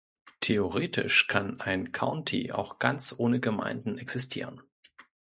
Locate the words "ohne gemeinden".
3.19-3.99